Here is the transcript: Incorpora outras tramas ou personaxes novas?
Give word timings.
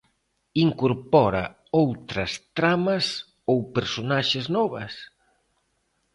Incorpora 0.65 1.43
outras 1.81 2.31
tramas 2.57 3.05
ou 3.51 3.57
personaxes 3.75 4.45
novas? 4.57 4.93